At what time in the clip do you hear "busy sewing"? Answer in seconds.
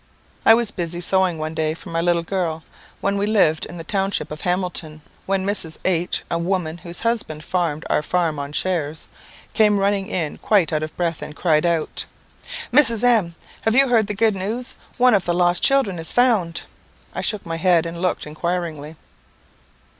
0.71-1.37